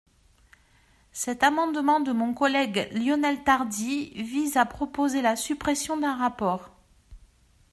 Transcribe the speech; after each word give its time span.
Cet 1.11 1.43
amendement 1.43 1.99
de 1.99 2.11
mon 2.11 2.33
collègue 2.33 2.87
Lionel 2.93 3.43
Tardy 3.43 4.09
vise 4.15 4.57
à 4.57 4.65
proposer 4.65 5.21
la 5.21 5.35
suppression 5.35 5.95
d’un 5.95 6.15
rapport. 6.15 6.71